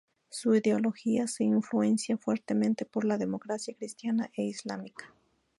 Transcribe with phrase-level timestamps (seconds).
[0.31, 5.13] Su ideología se influencia fuertemente por la democracia cristiana e islámica.